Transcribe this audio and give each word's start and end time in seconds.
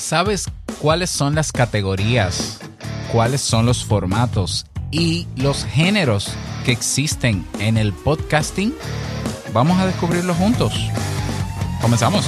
¿Sabes 0.00 0.46
cuáles 0.80 1.10
son 1.10 1.34
las 1.34 1.52
categorías, 1.52 2.58
cuáles 3.12 3.42
son 3.42 3.66
los 3.66 3.84
formatos 3.84 4.64
y 4.90 5.26
los 5.36 5.66
géneros 5.66 6.32
que 6.64 6.72
existen 6.72 7.46
en 7.58 7.76
el 7.76 7.92
podcasting? 7.92 8.74
Vamos 9.52 9.78
a 9.78 9.86
descubrirlo 9.86 10.32
juntos. 10.34 10.72
Comenzamos. 11.82 12.26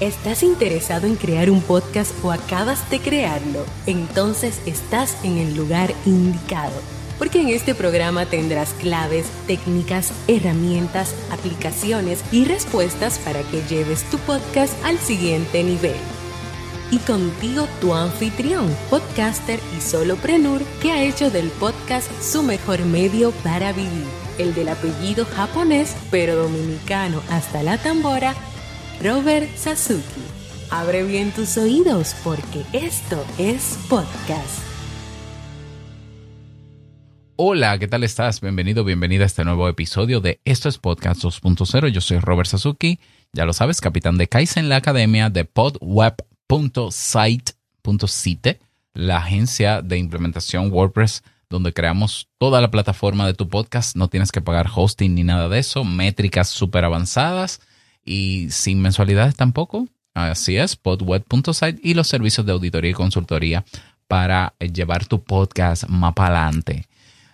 ¿Estás 0.00 0.42
interesado 0.42 1.06
en 1.06 1.16
crear 1.16 1.50
un 1.50 1.62
podcast 1.62 2.12
o 2.22 2.30
acabas 2.30 2.88
de 2.90 3.00
crearlo? 3.00 3.64
Entonces 3.86 4.60
estás 4.66 5.16
en 5.24 5.38
el 5.38 5.56
lugar 5.56 5.94
indicado 6.04 6.78
porque 7.18 7.40
en 7.40 7.48
este 7.48 7.74
programa 7.74 8.26
tendrás 8.26 8.74
claves, 8.74 9.26
técnicas, 9.46 10.12
herramientas, 10.28 11.14
aplicaciones 11.32 12.22
y 12.30 12.44
respuestas 12.44 13.18
para 13.18 13.42
que 13.42 13.62
lleves 13.62 14.04
tu 14.04 14.18
podcast 14.18 14.74
al 14.84 14.98
siguiente 14.98 15.64
nivel. 15.64 15.96
Y 16.90 16.98
contigo 16.98 17.68
tu 17.80 17.94
anfitrión, 17.94 18.74
podcaster 18.88 19.60
y 19.76 19.80
soloprenur 19.80 20.62
que 20.80 20.90
ha 20.90 21.02
hecho 21.02 21.30
del 21.30 21.48
podcast 21.50 22.10
su 22.22 22.42
mejor 22.42 22.84
medio 22.86 23.32
para 23.42 23.72
vivir, 23.72 24.06
el 24.38 24.54
del 24.54 24.68
apellido 24.68 25.26
japonés 25.26 25.94
pero 26.10 26.36
dominicano 26.36 27.20
hasta 27.30 27.62
la 27.62 27.76
tambora, 27.76 28.34
Robert 29.02 29.54
Sasuki. 29.56 30.22
Abre 30.70 31.02
bien 31.04 31.30
tus 31.30 31.58
oídos 31.58 32.14
porque 32.24 32.64
esto 32.72 33.22
es 33.38 33.78
podcast. 33.88 34.68
Hola, 37.36 37.78
¿qué 37.78 37.86
tal 37.86 38.02
estás? 38.02 38.40
Bienvenido, 38.40 38.82
bienvenida 38.82 39.22
a 39.22 39.26
este 39.26 39.44
nuevo 39.44 39.68
episodio 39.68 40.20
de 40.20 40.40
Esto 40.44 40.68
es 40.68 40.78
Podcast 40.78 41.22
2.0. 41.22 41.88
Yo 41.88 42.00
soy 42.00 42.18
Robert 42.18 42.48
Sasuki, 42.48 42.98
ya 43.32 43.44
lo 43.44 43.52
sabes, 43.52 43.80
capitán 43.80 44.18
de 44.18 44.26
Kaizen 44.26 44.64
en 44.64 44.68
la 44.70 44.76
academia 44.76 45.30
de 45.30 45.44
podweb.site.site, 46.48 48.60
la 48.94 49.18
agencia 49.18 49.82
de 49.82 49.98
implementación 49.98 50.72
WordPress 50.72 51.22
donde 51.50 51.72
creamos 51.72 52.28
toda 52.38 52.60
la 52.60 52.70
plataforma 52.70 53.26
de 53.26 53.34
tu 53.34 53.48
podcast. 53.48 53.96
No 53.96 54.08
tienes 54.08 54.32
que 54.32 54.40
pagar 54.40 54.68
hosting 54.74 55.14
ni 55.14 55.24
nada 55.24 55.48
de 55.48 55.60
eso, 55.60 55.84
métricas 55.84 56.48
súper 56.48 56.84
avanzadas 56.84 57.60
y 58.04 58.48
sin 58.50 58.82
mensualidades 58.82 59.36
tampoco. 59.36 59.86
Así 60.14 60.56
es, 60.56 60.74
podweb.site 60.74 61.78
y 61.82 61.94
los 61.94 62.08
servicios 62.08 62.44
de 62.44 62.52
auditoría 62.52 62.90
y 62.90 62.94
consultoría 62.94 63.64
para 64.08 64.54
llevar 64.58 65.06
tu 65.06 65.22
podcast 65.22 65.86
más 65.88 66.14
para 66.14 66.44
adelante 66.44 66.88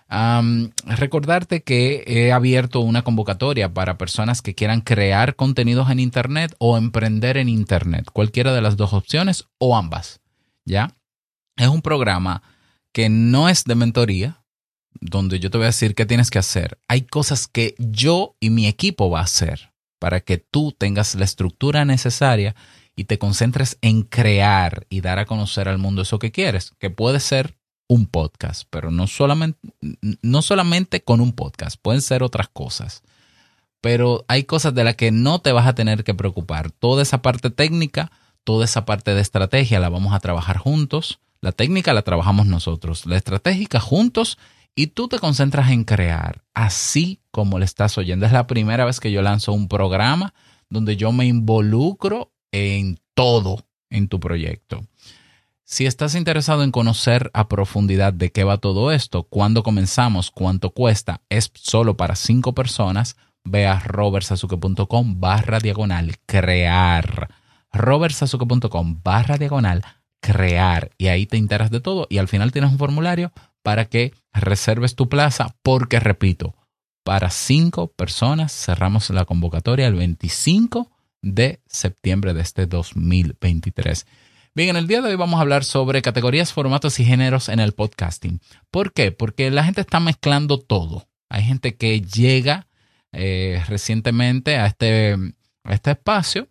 recordarte 0.07 1.63
que 1.63 2.03
he 2.07 2.31
abierto 2.31 2.79
una 2.79 3.03
convocatoria 3.03 3.73
para 3.73 3.97
personas 3.97 4.41
que 4.41 4.55
quieran 4.55 4.81
crear 4.81 5.35
contenidos 5.35 5.89
en 5.89 5.99
Internet 5.99 6.55
o 6.59 6.77
emprender 6.77 7.37
en 7.37 7.49
Internet, 7.49 8.09
cualquiera 8.11 8.53
de 8.53 8.61
las 8.61 8.77
dos 8.77 8.93
opciones 8.93 9.45
o 9.57 9.75
ambas. 9.75 10.21
¿Ya? 10.65 10.95
Es 11.57 11.67
un 11.67 11.81
programa 11.81 12.43
que 12.91 13.09
no 13.09 13.49
es 13.49 13.65
de 13.65 13.75
mentoría, 13.75 14.43
donde 15.01 15.39
yo 15.39 15.51
te 15.51 15.57
voy 15.57 15.65
a 15.65 15.67
decir 15.67 15.95
qué 15.95 16.05
tienes 16.05 16.31
que 16.31 16.39
hacer. 16.39 16.79
Hay 16.87 17.01
cosas 17.01 17.47
que 17.47 17.75
yo 17.77 18.35
y 18.39 18.49
mi 18.49 18.67
equipo 18.67 19.09
va 19.09 19.19
a 19.19 19.23
hacer 19.23 19.71
para 19.99 20.21
que 20.21 20.37
tú 20.37 20.71
tengas 20.71 21.15
la 21.15 21.25
estructura 21.25 21.85
necesaria 21.85 22.55
y 22.95 23.05
te 23.05 23.19
concentres 23.19 23.77
en 23.81 24.03
crear 24.03 24.85
y 24.89 25.01
dar 25.01 25.19
a 25.19 25.25
conocer 25.25 25.67
al 25.67 25.77
mundo 25.77 26.03
eso 26.03 26.19
que 26.19 26.31
quieres, 26.31 26.71
que 26.79 26.89
puede 26.89 27.19
ser 27.19 27.57
un 27.87 28.05
podcast, 28.07 28.67
pero 28.69 28.91
no 28.91 29.07
solamente, 29.07 29.59
no 30.21 30.41
solamente 30.41 31.03
con 31.03 31.21
un 31.21 31.33
podcast, 31.33 31.77
pueden 31.81 32.01
ser 32.01 32.23
otras 32.23 32.47
cosas. 32.49 33.03
Pero 33.81 34.25
hay 34.27 34.45
cosas 34.45 34.73
de 34.73 34.83
las 34.83 34.95
que 34.95 35.11
no 35.11 35.39
te 35.39 35.51
vas 35.51 35.67
a 35.67 35.75
tener 35.75 36.03
que 36.03 36.15
preocupar. 36.15 36.71
Toda 36.71 37.03
esa 37.03 37.21
parte 37.21 37.51
técnica, 37.51 38.11
toda 38.43 38.65
esa 38.65 38.85
parte 38.85 39.13
de 39.13 39.21
estrategia 39.21 39.79
la 39.79 39.89
vamos 39.89 40.13
a 40.13 40.19
trabajar 40.19 40.57
juntos. 40.57 41.19
La 41.41 41.51
técnica 41.51 41.93
la 41.93 42.01
trabajamos 42.01 42.47
nosotros, 42.47 43.05
la 43.05 43.17
estratégica 43.17 43.79
juntos 43.79 44.39
y 44.75 44.87
tú 44.87 45.07
te 45.07 45.19
concentras 45.19 45.69
en 45.69 45.83
crear, 45.83 46.43
así 46.53 47.21
como 47.31 47.59
le 47.59 47.65
estás 47.65 47.97
oyendo. 47.97 48.25
Es 48.25 48.31
la 48.31 48.47
primera 48.47 48.85
vez 48.85 48.99
que 48.99 49.11
yo 49.11 49.21
lanzo 49.21 49.53
un 49.53 49.67
programa 49.67 50.33
donde 50.69 50.97
yo 50.97 51.11
me 51.11 51.25
involucro 51.25 52.33
en 52.51 52.99
todo 53.13 53.65
en 53.89 54.07
tu 54.07 54.19
proyecto. 54.19 54.81
Si 55.67 55.87
estás 55.87 56.13
interesado 56.13 56.61
en 56.61 56.71
conocer 56.71 57.31
a 57.33 57.47
profundidad 57.47 58.13
de 58.13 58.31
qué 58.31 58.43
va 58.43 58.59
todo 58.59 58.91
esto, 58.91 59.23
cuándo 59.23 59.63
comenzamos, 59.63 60.29
cuánto 60.29 60.69
cuesta, 60.69 61.21
es 61.27 61.51
solo 61.55 61.97
para 61.97 62.15
cinco 62.15 62.53
personas, 62.53 63.17
ve 63.43 63.65
a 63.65 63.79
robertsazuke.com 63.79 65.19
barra 65.19 65.57
diagonal 65.57 66.17
crear. 66.27 67.29
robertsazuke.com 67.73 69.01
barra 69.03 69.39
diagonal 69.39 69.81
crear. 70.21 70.91
Y 70.99 71.07
ahí 71.07 71.25
te 71.25 71.37
enteras 71.37 71.71
de 71.71 71.79
todo 71.79 72.05
y 72.11 72.19
al 72.19 72.27
final 72.27 72.51
tienes 72.51 72.69
un 72.69 72.77
formulario 72.77 73.31
para 73.63 73.85
que 73.85 74.13
reserves 74.33 74.93
tu 74.93 75.09
plaza 75.09 75.55
porque, 75.63 75.99
repito, 75.99 76.53
para 77.03 77.31
cinco 77.31 77.87
personas 77.87 78.53
cerramos 78.53 79.09
la 79.09 79.25
convocatoria 79.25 79.87
el 79.87 79.95
25 79.95 80.91
de 81.23 81.59
septiembre 81.65 82.35
de 82.35 82.41
este 82.41 82.67
2023. 82.67 84.05
Bien, 84.57 84.69
en 84.69 84.77
el 84.77 84.87
día 84.87 85.01
de 85.01 85.09
hoy 85.09 85.15
vamos 85.17 85.37
a 85.37 85.41
hablar 85.41 85.65
sobre 85.65 86.01
categorías, 86.01 86.53
formatos 86.53 87.01
y 87.01 87.05
géneros 87.05 87.49
en 87.49 87.59
el 87.59 87.73
podcasting. 87.73 88.39
¿Por 88.71 88.93
qué? 88.93 89.11
Porque 89.11 89.51
la 89.51 89.65
gente 89.65 89.81
está 89.81 89.99
mezclando 89.99 90.61
todo. 90.61 91.09
Hay 91.27 91.43
gente 91.43 91.75
que 91.75 91.99
llega 91.99 92.65
eh, 93.11 93.61
recientemente 93.67 94.55
a 94.55 94.67
este, 94.67 95.17
este 95.65 95.91
espacio, 95.91 96.47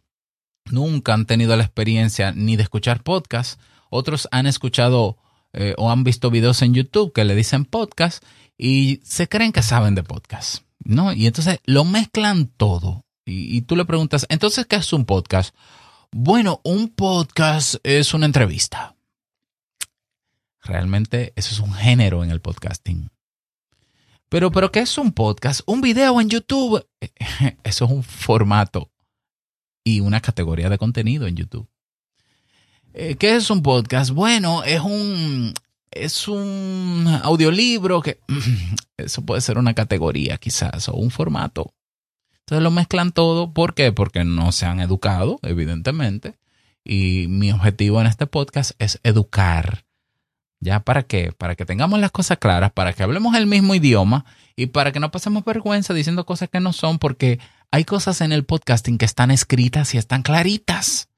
nunca 0.70 1.14
han 1.14 1.24
tenido 1.24 1.56
la 1.56 1.64
experiencia 1.64 2.32
ni 2.32 2.56
de 2.56 2.64
escuchar 2.64 3.02
podcast, 3.02 3.58
otros 3.88 4.28
han 4.32 4.46
escuchado 4.46 5.16
eh, 5.54 5.74
o 5.78 5.90
han 5.90 6.04
visto 6.04 6.30
videos 6.30 6.60
en 6.60 6.74
YouTube 6.74 7.14
que 7.14 7.24
le 7.24 7.34
dicen 7.34 7.64
podcast 7.64 8.22
y 8.58 9.00
se 9.02 9.28
creen 9.30 9.50
que 9.50 9.62
saben 9.62 9.94
de 9.94 10.02
podcast, 10.02 10.64
¿no? 10.78 11.14
Y 11.14 11.26
entonces 11.26 11.58
lo 11.64 11.86
mezclan 11.86 12.48
todo. 12.48 13.06
y 13.24 13.62
tú 13.62 13.76
le 13.76 13.86
preguntas, 13.86 14.26
entonces, 14.28 14.66
¿qué 14.66 14.76
es 14.76 14.92
un 14.92 15.06
podcast? 15.06 15.54
Bueno, 16.16 16.60
un 16.62 16.90
podcast 16.90 17.74
es 17.82 18.14
una 18.14 18.26
entrevista. 18.26 18.94
Realmente 20.62 21.32
eso 21.34 21.52
es 21.52 21.58
un 21.58 21.74
género 21.74 22.22
en 22.22 22.30
el 22.30 22.40
podcasting. 22.40 23.10
Pero, 24.28 24.52
pero 24.52 24.70
¿qué 24.70 24.78
es 24.78 24.96
un 24.96 25.10
podcast? 25.10 25.62
Un 25.66 25.80
video 25.80 26.20
en 26.20 26.30
YouTube. 26.30 26.86
Eso 27.64 27.84
es 27.84 27.90
un 27.90 28.04
formato 28.04 28.92
y 29.82 29.98
una 29.98 30.20
categoría 30.20 30.68
de 30.68 30.78
contenido 30.78 31.26
en 31.26 31.34
YouTube. 31.34 31.68
Eh, 32.92 33.16
¿Qué 33.16 33.34
es 33.34 33.50
un 33.50 33.64
podcast? 33.64 34.12
Bueno, 34.12 34.62
es 34.62 34.82
un, 34.82 35.52
es 35.90 36.28
un 36.28 37.08
audiolibro 37.24 38.00
que 38.00 38.20
eso 38.96 39.22
puede 39.26 39.40
ser 39.40 39.58
una 39.58 39.74
categoría 39.74 40.38
quizás 40.38 40.88
o 40.88 40.94
un 40.94 41.10
formato. 41.10 41.74
Entonces 42.44 42.62
lo 42.62 42.70
mezclan 42.70 43.12
todo. 43.12 43.52
¿Por 43.52 43.74
qué? 43.74 43.92
Porque 43.92 44.24
no 44.24 44.52
se 44.52 44.66
han 44.66 44.80
educado, 44.80 45.38
evidentemente. 45.42 46.36
Y 46.84 47.26
mi 47.28 47.50
objetivo 47.50 48.00
en 48.00 48.06
este 48.06 48.26
podcast 48.26 48.72
es 48.78 49.00
educar. 49.02 49.86
¿Ya 50.60 50.80
para 50.80 51.02
qué? 51.02 51.32
Para 51.32 51.56
que 51.56 51.64
tengamos 51.64 52.00
las 52.00 52.10
cosas 52.10 52.38
claras, 52.38 52.72
para 52.72 52.92
que 52.92 53.02
hablemos 53.02 53.34
el 53.36 53.46
mismo 53.46 53.74
idioma 53.74 54.26
y 54.56 54.66
para 54.66 54.92
que 54.92 55.00
no 55.00 55.10
pasemos 55.10 55.44
vergüenza 55.44 55.94
diciendo 55.94 56.26
cosas 56.26 56.50
que 56.50 56.60
no 56.60 56.72
son, 56.72 56.98
porque 56.98 57.38
hay 57.70 57.84
cosas 57.84 58.20
en 58.20 58.32
el 58.32 58.44
podcasting 58.44 58.98
que 58.98 59.04
están 59.06 59.30
escritas 59.30 59.94
y 59.94 59.98
están 59.98 60.22
claritas. 60.22 61.08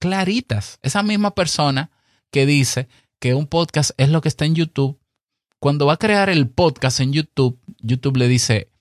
Claritas. 0.00 0.78
Esa 0.82 1.02
misma 1.02 1.34
persona 1.34 1.90
que 2.30 2.46
dice 2.46 2.88
que 3.20 3.34
un 3.34 3.46
podcast 3.46 3.92
es 3.98 4.08
lo 4.08 4.20
que 4.22 4.28
está 4.28 4.46
en 4.46 4.54
YouTube, 4.54 4.98
cuando 5.60 5.86
va 5.86 5.92
a 5.92 5.98
crear 5.98 6.28
el 6.28 6.48
podcast 6.48 6.98
en 6.98 7.12
YouTube, 7.12 7.56
YouTube 7.78 8.16
le 8.16 8.26
dice, 8.26 8.71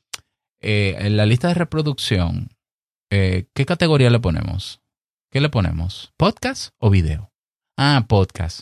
eh, 0.61 0.95
en 0.99 1.17
la 1.17 1.25
lista 1.25 1.47
de 1.47 1.55
reproducción, 1.55 2.49
eh, 3.09 3.45
¿qué 3.53 3.65
categoría 3.65 4.09
le 4.09 4.19
ponemos? 4.19 4.79
¿Qué 5.31 5.41
le 5.41 5.49
ponemos? 5.49 6.13
¿Podcast 6.17 6.73
o 6.77 6.89
video? 6.89 7.31
Ah, 7.77 8.05
podcast. 8.07 8.61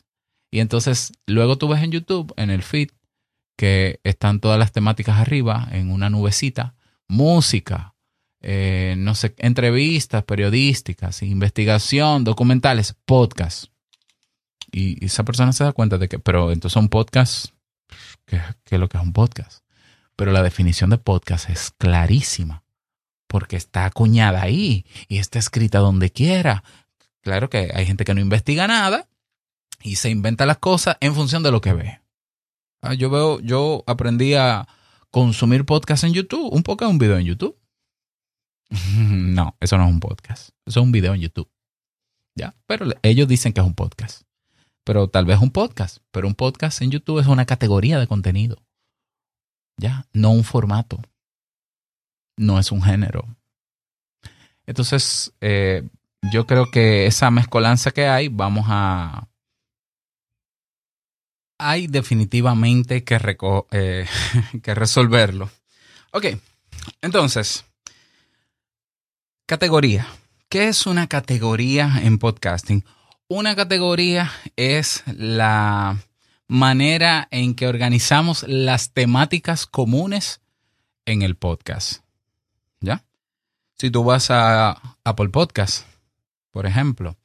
Y 0.49 0.61
entonces 0.61 1.11
luego 1.27 1.57
tú 1.57 1.67
ves 1.67 1.83
en 1.83 1.91
YouTube, 1.91 2.33
en 2.37 2.49
el 2.49 2.63
feed, 2.63 2.89
que 3.57 3.99
están 4.03 4.39
todas 4.39 4.57
las 4.57 4.71
temáticas 4.71 5.19
arriba, 5.19 5.67
en 5.71 5.91
una 5.91 6.09
nubecita, 6.09 6.75
música, 7.09 7.95
eh, 8.41 8.95
no 8.97 9.15
sé, 9.15 9.35
entrevistas 9.37 10.23
periodísticas, 10.23 11.21
investigación, 11.23 12.23
documentales, 12.23 12.95
podcast. 13.05 13.65
Y, 14.71 15.03
esa 15.05 15.25
persona 15.25 15.51
se 15.51 15.65
da 15.65 15.73
cuenta 15.73 15.97
de 15.97 16.07
que, 16.07 16.19
pero 16.19 16.51
entonces 16.53 16.77
un 16.77 16.87
podcast, 16.87 17.47
¿qué, 18.25 18.39
qué 18.63 18.75
es 18.75 18.79
lo 18.79 18.87
que 18.87 18.97
es 18.97 19.03
un 19.03 19.11
podcast? 19.11 19.63
Pero 20.19 20.33
la 20.33 20.43
definición 20.43 20.89
de 20.89 20.97
podcast 20.97 21.49
es 21.49 21.71
clarísima, 21.77 22.65
porque 23.27 23.55
está 23.55 23.85
acuñada 23.85 24.41
ahí 24.41 24.85
y 25.07 25.17
está 25.17 25.39
escrita 25.39 25.79
donde 25.79 26.11
quiera. 26.11 26.65
Claro 27.21 27.49
que 27.49 27.71
hay 27.73 27.85
gente 27.85 28.03
que 28.03 28.13
no 28.13 28.19
investiga 28.19 28.67
nada 28.67 29.07
y 29.81 29.95
se 29.95 30.09
inventa 30.09 30.45
las 30.45 30.57
cosas 30.57 30.97
en 30.99 31.15
función 31.15 31.41
de 31.41 31.51
lo 31.51 31.61
que 31.61 31.71
ve. 31.71 32.01
Ah, 32.81 32.95
yo 32.95 33.09
veo, 33.09 33.39
yo 33.39 33.85
aprendí 33.87 34.33
a 34.33 34.67
consumir 35.09 35.63
podcast 35.63 36.03
en 36.03 36.11
YouTube. 36.11 36.53
Un 36.53 36.63
podcast 36.63 36.89
es 36.89 36.91
un 36.91 36.99
video 36.99 37.17
en 37.17 37.25
YouTube. 37.25 37.57
no, 38.97 39.55
eso 39.61 39.77
no 39.77 39.85
es 39.85 39.89
un 39.89 40.01
podcast. 40.01 40.49
Eso 40.65 40.81
es 40.81 40.85
un 40.85 40.91
video 40.91 41.13
en 41.13 41.21
YouTube. 41.21 41.49
¿Ya? 42.35 42.57
Pero 42.65 42.87
ellos 43.03 43.29
dicen 43.29 43.53
que 43.53 43.61
es 43.61 43.65
un 43.65 43.73
podcast. 43.73 44.23
Pero 44.83 45.07
tal 45.07 45.23
vez 45.23 45.39
un 45.39 45.51
podcast. 45.51 45.99
Pero 46.11 46.27
un 46.27 46.35
podcast 46.35 46.81
en 46.81 46.91
YouTube 46.91 47.19
es 47.19 47.27
una 47.27 47.45
categoría 47.45 47.99
de 47.99 48.07
contenido. 48.07 48.57
¿Ya? 49.79 50.05
No 50.11 50.31
un 50.31 50.43
formato. 50.43 50.99
No 52.37 52.59
es 52.59 52.71
un 52.71 52.81
género. 52.83 53.25
Entonces, 54.65 55.33
eh, 55.39 55.87
yo 56.33 56.45
creo 56.45 56.69
que 56.69 57.05
esa 57.05 57.31
mezcolanza 57.31 57.91
que 57.91 58.07
hay, 58.07 58.27
vamos 58.27 58.65
a... 58.67 59.27
Hay 61.57 61.87
definitivamente 61.87 63.03
que, 63.03 63.19
eh, 63.71 64.05
que 64.63 64.75
resolverlo. 64.75 65.49
Ok, 66.11 66.25
entonces, 67.01 67.65
categoría. 69.45 70.07
¿Qué 70.49 70.67
es 70.67 70.87
una 70.87 71.07
categoría 71.07 71.99
en 72.01 72.17
podcasting? 72.17 72.83
Una 73.27 73.55
categoría 73.55 74.31
es 74.55 75.03
la 75.05 75.97
manera 76.49 77.27
en 77.31 77.53
que 77.53 77.67
organizamos 77.67 78.43
las 78.47 78.91
temáticas 78.91 79.67
comunes 79.67 80.41
en 81.05 81.21
el 81.21 81.35
podcast. 81.35 82.01
¿Ya? 82.81 83.05
Si 83.75 83.91
tú 83.91 84.03
vas 84.03 84.29
a 84.31 84.97
Apple 85.03 85.29
Podcast, 85.29 85.85
por 86.51 86.65
ejemplo, 86.65 87.15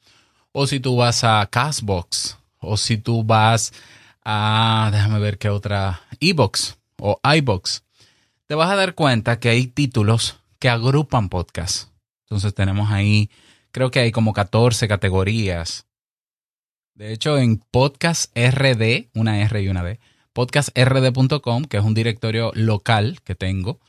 o 0.51 0.67
si 0.67 0.79
tú 0.79 0.95
vas 0.95 1.23
a 1.23 1.45
Castbox, 1.51 2.37
o 2.59 2.77
si 2.77 2.97
tú 2.97 3.23
vas 3.23 3.73
a, 4.23 4.89
déjame 4.93 5.19
ver 5.19 5.37
qué 5.37 5.49
otra, 5.49 6.01
eBox 6.19 6.77
o 6.97 7.19
iBox, 7.23 7.83
te 8.45 8.55
vas 8.55 8.69
a 8.69 8.75
dar 8.75 8.93
cuenta 8.93 9.39
que 9.39 9.49
hay 9.49 9.67
títulos 9.67 10.39
que 10.59 10.69
agrupan 10.69 11.29
podcasts. 11.29 11.91
Entonces 12.25 12.53
tenemos 12.53 12.91
ahí, 12.91 13.29
creo 13.71 13.89
que 13.89 13.99
hay 13.99 14.11
como 14.11 14.33
14 14.33 14.87
categorías. 14.87 15.84
De 16.95 17.11
hecho, 17.11 17.37
en 17.37 17.57
Podcast 17.57 18.31
RD, 18.37 19.09
una 19.13 19.41
R 19.41 19.61
y 19.61 19.67
una 19.67 19.83
D, 19.83 19.99
podcastrd.com, 20.31 21.65
que 21.65 21.77
es 21.77 21.83
un 21.83 21.93
directorio 21.93 22.51
local 22.55 23.19
que 23.25 23.35
tengo 23.35 23.79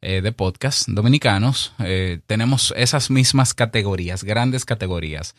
eh, 0.00 0.20
de 0.22 0.30
podcasts 0.32 0.84
dominicanos, 0.86 1.72
eh, 1.80 2.20
tenemos 2.26 2.72
esas 2.76 3.10
mismas 3.10 3.52
categorías, 3.52 4.22
grandes 4.22 4.64
categorías. 4.64 5.34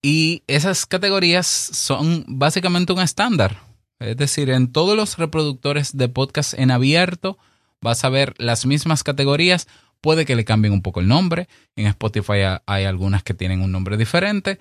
Y 0.00 0.44
esas 0.46 0.86
categorías 0.86 1.46
son 1.46 2.24
básicamente 2.28 2.92
un 2.92 3.00
estándar. 3.00 3.60
Es 3.98 4.16
decir, 4.16 4.48
en 4.50 4.70
todos 4.70 4.96
los 4.96 5.18
reproductores 5.18 5.96
de 5.96 6.08
podcast 6.08 6.54
en 6.54 6.70
abierto 6.70 7.36
vas 7.80 8.04
a 8.04 8.10
ver 8.10 8.34
las 8.38 8.64
mismas 8.64 9.02
categorías 9.02 9.66
Puede 10.04 10.26
que 10.26 10.36
le 10.36 10.44
cambien 10.44 10.74
un 10.74 10.82
poco 10.82 11.00
el 11.00 11.08
nombre. 11.08 11.48
En 11.76 11.86
Spotify 11.86 12.58
hay 12.66 12.84
algunas 12.84 13.22
que 13.22 13.32
tienen 13.32 13.62
un 13.62 13.72
nombre 13.72 13.96
diferente, 13.96 14.58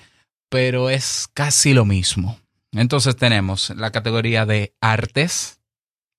pero 0.53 0.91
es 0.91 1.27
casi 1.33 1.73
lo 1.73 1.83
mismo. 1.83 2.39
Entonces 2.73 3.15
tenemos 3.15 3.71
la 3.71 3.91
categoría 3.91 4.45
de 4.45 4.75
artes, 4.81 5.59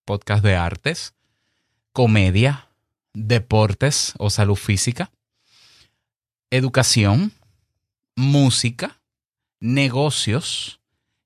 podcast 0.04 0.42
de 0.42 0.56
artes, 0.56 1.14
comedia, 1.92 2.68
deportes 3.12 4.12
o 4.18 4.30
salud 4.30 4.56
física, 4.56 5.12
educación, 6.50 7.30
música, 8.16 9.00
negocios, 9.60 10.80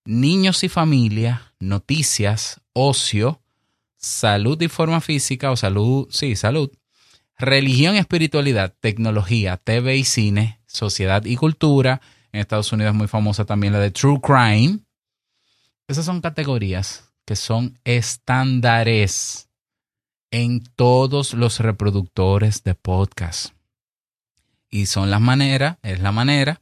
niños 0.05 0.63
y 0.63 0.69
familia, 0.69 1.55
noticias, 1.61 2.61
ocio, 2.75 3.41
salud 3.97 4.61
y 4.61 4.69
forma 4.69 5.01
física 5.01 5.51
o 5.51 5.57
salud, 5.57 6.09
sí, 6.11 6.37
salud, 6.37 6.71
religión 7.39 7.95
y 7.95 8.01
espiritualidad, 8.01 8.75
tecnología, 8.79 9.57
TV 9.57 9.97
y 9.97 10.05
cine, 10.05 10.61
sociedad 10.67 11.25
y 11.25 11.37
cultura. 11.37 12.03
En 12.33 12.41
Estados 12.41 12.73
Unidos 12.73 12.93
es 12.93 12.99
muy 12.99 13.09
famosa 13.09 13.45
también 13.45 13.73
la 13.73 13.81
de 13.81 13.91
True 13.91 14.21
Crime. 14.21 14.81
Esas 15.87 16.05
son 16.05 16.21
categorías 16.21 17.11
que 17.25 17.37
son 17.37 17.79
estándares 17.85 19.49
en 20.31 20.63
todos 20.77 21.35
los 21.35 21.61
reproductores 21.61 22.63
de 22.65 22.75
podcast. 22.75 23.55
Y 24.71 24.87
son 24.87 25.11
las 25.11 25.21
maneras, 25.21 25.79
es 25.83 26.01
la 26.01 26.13
manera 26.13 26.61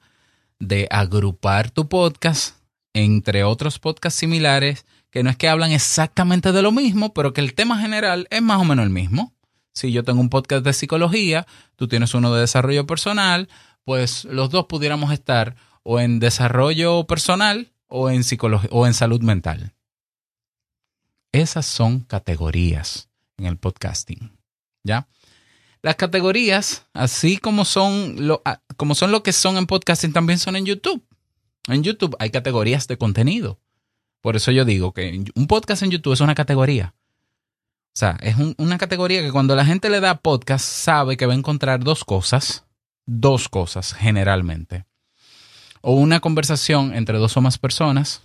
de 0.59 0.87
agrupar 0.91 1.71
tu 1.71 1.89
podcast 1.89 2.57
entre 2.95 3.45
otros 3.45 3.79
podcasts 3.79 4.19
similares 4.19 4.87
que 5.11 5.23
no 5.23 5.31
es 5.31 5.37
que 5.37 5.49
hablan 5.49 5.73
exactamente 5.73 6.53
de 6.53 6.63
lo 6.63 6.73
mismo, 6.73 7.13
pero 7.13 7.33
que 7.33 7.41
el 7.41 7.55
tema 7.55 7.81
general 7.81 8.27
es 8.31 8.43
más 8.43 8.61
o 8.61 8.65
menos 8.65 8.85
el 8.85 8.91
mismo 8.91 9.37
si 9.77 9.93
yo 9.93 10.05
tengo 10.05 10.23
un 10.23 10.31
podcast 10.31 10.65
de 10.65 10.73
psicología, 10.73 11.47
tú 11.77 11.87
tienes 11.87 12.15
uno 12.15 12.33
de 12.35 12.41
desarrollo 12.41 12.87
personal, 12.87 13.49
pues 13.87 14.25
los 14.25 14.51
dos 14.51 14.67
pudiéramos 14.67 15.13
estar 15.13 15.55
o 15.85 16.01
en 16.01 16.19
desarrollo 16.19 17.07
personal 17.07 17.73
o 17.87 18.11
en 18.11 18.23
o 18.71 18.87
en 18.87 18.95
salud 18.95 19.21
mental. 19.23 19.75
Esas 21.31 21.67
son 21.67 22.01
categorías 22.01 23.09
en 23.39 23.47
el 23.47 23.59
podcasting. 23.59 24.37
¿Ya? 24.83 25.07
Las 25.83 25.95
categorías, 25.95 26.87
así 26.95 27.37
como 27.37 27.65
son 27.65 28.27
lo, 28.27 28.43
como 28.77 28.97
son 28.97 29.13
lo 29.13 29.23
que 29.23 29.33
son 29.33 29.57
en 29.57 29.67
podcasting, 29.67 30.13
también 30.13 30.41
son 30.41 30.57
en 30.57 30.67
YouTube. 30.67 31.07
En 31.69 31.85
YouTube 31.85 32.17
hay 32.19 32.31
categorías 32.31 32.89
de 32.89 32.99
contenido. 32.99 33.61
Por 34.21 34.35
eso 34.35 34.51
yo 34.51 34.65
digo 34.65 34.93
que 34.93 35.25
un 35.37 35.47
podcast 35.47 35.85
en 35.85 35.93
YouTube 35.93 36.15
es 36.15 36.21
una 36.21 36.35
categoría. 36.35 36.97
O 37.95 37.99
sea, 37.99 38.19
es 38.21 38.35
una 38.59 38.79
categoría 38.79 39.23
que 39.23 39.31
cuando 39.31 39.55
la 39.55 39.65
gente 39.65 39.91
le 39.91 40.01
da 40.01 40.19
podcast 40.19 40.65
sabe 40.65 41.17
que 41.17 41.27
va 41.27 41.35
a 41.35 41.37
encontrar 41.37 41.85
dos 41.85 42.05
cosas, 42.05 42.66
dos 43.07 43.49
cosas 43.49 43.95
generalmente. 43.95 44.85
O 45.81 45.95
una 45.95 46.21
conversación 46.21 46.95
entre 46.95 47.19
dos 47.19 47.37
o 47.37 47.41
más 47.41 47.59
personas, 47.59 48.23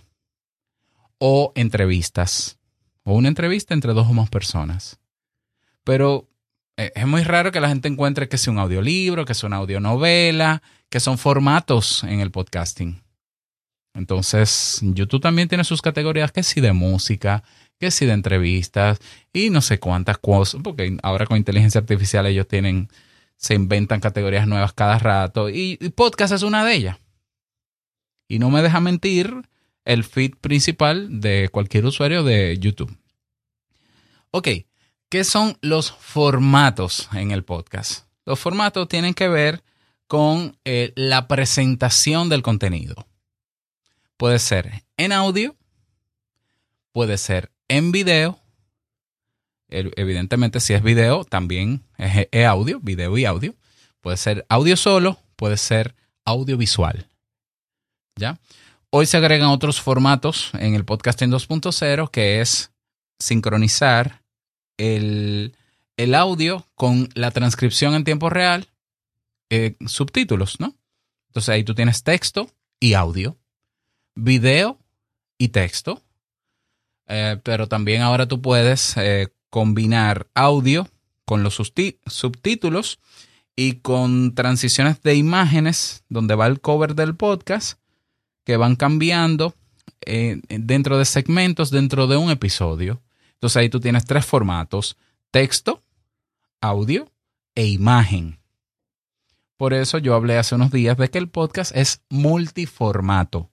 o 1.18 1.52
entrevistas, 1.54 2.58
o 3.04 3.14
una 3.14 3.28
entrevista 3.28 3.74
entre 3.74 3.92
dos 3.92 4.08
o 4.08 4.12
más 4.12 4.28
personas. 4.28 4.98
Pero 5.84 6.28
eh, 6.76 6.92
es 6.94 7.06
muy 7.06 7.22
raro 7.22 7.52
que 7.52 7.60
la 7.60 7.68
gente 7.68 7.88
encuentre 7.88 8.28
que 8.28 8.38
sea 8.38 8.52
un 8.52 8.58
audiolibro, 8.58 9.24
que 9.24 9.34
sea 9.34 9.46
una 9.46 9.58
audionovela, 9.58 10.62
que 10.88 11.00
son 11.00 11.18
formatos 11.18 12.04
en 12.04 12.20
el 12.20 12.30
podcasting. 12.30 13.02
Entonces, 13.94 14.80
YouTube 14.82 15.20
también 15.20 15.48
tiene 15.48 15.64
sus 15.64 15.82
categorías 15.82 16.32
que 16.32 16.42
sí 16.42 16.60
de 16.60 16.72
música, 16.72 17.44
que 17.78 17.90
sí 17.90 18.06
de 18.06 18.12
entrevistas 18.12 18.98
y 19.32 19.50
no 19.50 19.60
sé 19.60 19.78
cuántas 19.78 20.18
cosas, 20.18 20.60
porque 20.62 20.96
ahora 21.02 21.26
con 21.26 21.36
inteligencia 21.36 21.80
artificial 21.80 22.26
ellos 22.26 22.48
tienen, 22.48 22.88
se 23.42 23.54
inventan 23.54 24.00
categorías 24.00 24.46
nuevas 24.46 24.72
cada 24.72 24.98
rato 24.98 25.50
y, 25.50 25.76
podcast 25.96 26.32
es 26.32 26.42
una 26.42 26.64
de 26.64 26.74
ellas. 26.74 26.98
Y 28.28 28.38
no 28.38 28.50
me 28.50 28.62
deja 28.62 28.80
mentir 28.80 29.48
el 29.84 30.04
feed 30.04 30.36
principal 30.36 31.20
de 31.20 31.48
cualquier 31.50 31.84
usuario 31.84 32.22
de 32.22 32.56
YouTube. 32.58 32.96
Ok, 34.30 34.48
¿qué 35.08 35.24
son 35.24 35.58
los 35.60 35.90
formatos 35.90 37.08
en 37.12 37.32
el 37.32 37.44
podcast? 37.44 38.06
Los 38.24 38.38
formatos 38.38 38.88
tienen 38.88 39.12
que 39.12 39.28
ver 39.28 39.64
con 40.06 40.56
eh, 40.64 40.92
la 40.94 41.26
presentación 41.26 42.28
del 42.28 42.42
contenido. 42.42 43.08
Puede 44.16 44.38
ser 44.38 44.84
en 44.96 45.10
audio, 45.10 45.56
puede 46.92 47.18
ser 47.18 47.50
en 47.66 47.90
video. 47.90 48.38
Evidentemente, 49.72 50.60
si 50.60 50.74
es 50.74 50.82
video, 50.82 51.24
también 51.24 51.82
es, 51.96 52.46
audio, 52.46 52.78
video 52.80 53.16
y 53.16 53.24
audio. 53.24 53.54
Puede 54.02 54.18
ser 54.18 54.44
audio 54.50 54.76
solo, 54.76 55.18
puede 55.36 55.56
ser 55.56 55.94
audiovisual. 56.26 57.08
¿Ya? 58.16 58.38
Hoy 58.90 59.06
se 59.06 59.16
agregan 59.16 59.48
otros 59.48 59.80
formatos 59.80 60.50
en 60.52 60.74
el 60.74 60.84
podcasting 60.84 61.30
2.0 61.30 62.10
que 62.10 62.42
es 62.42 62.70
sincronizar 63.18 64.22
el, 64.76 65.54
audio 66.14 66.66
con 66.74 67.08
la 67.14 67.30
transcripción 67.30 67.94
en 67.94 68.04
tiempo 68.04 68.28
real, 68.28 68.68
eh, 69.48 69.76
subtítulos, 69.86 70.60
¿no? 70.60 70.76
Entonces 71.28 71.48
ahí 71.48 71.64
tú 71.64 71.74
tienes 71.74 72.02
texto 72.02 72.50
y 72.78 72.92
audio, 72.92 73.38
video 74.14 74.78
y 75.38 75.48
texto, 75.48 76.02
eh, 77.06 77.40
pero 77.42 77.68
también 77.68 78.02
ahora 78.02 78.26
tú 78.26 78.42
puedes 78.42 78.94
eh, 78.98 79.32
combinar 79.52 80.28
audio 80.34 80.88
con 81.26 81.42
los 81.42 81.56
subtítulos 81.56 83.00
y 83.54 83.74
con 83.74 84.34
transiciones 84.34 85.02
de 85.02 85.14
imágenes 85.14 86.04
donde 86.08 86.34
va 86.34 86.46
el 86.46 86.62
cover 86.62 86.94
del 86.94 87.14
podcast 87.16 87.78
que 88.44 88.56
van 88.56 88.76
cambiando 88.76 89.54
eh, 90.06 90.40
dentro 90.48 90.96
de 90.96 91.04
segmentos 91.04 91.70
dentro 91.70 92.06
de 92.06 92.16
un 92.16 92.30
episodio. 92.30 93.02
Entonces 93.34 93.58
ahí 93.58 93.68
tú 93.68 93.78
tienes 93.78 94.06
tres 94.06 94.24
formatos, 94.24 94.96
texto, 95.30 95.82
audio 96.62 97.12
e 97.54 97.66
imagen. 97.66 98.40
Por 99.58 99.74
eso 99.74 99.98
yo 99.98 100.14
hablé 100.14 100.38
hace 100.38 100.54
unos 100.54 100.72
días 100.72 100.96
de 100.96 101.10
que 101.10 101.18
el 101.18 101.28
podcast 101.28 101.76
es 101.76 102.00
multiformato. 102.08 103.50